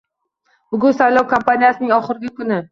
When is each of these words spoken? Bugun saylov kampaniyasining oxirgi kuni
Bugun 0.77 0.97
saylov 1.01 1.29
kampaniyasining 1.35 1.97
oxirgi 2.01 2.37
kuni 2.43 2.63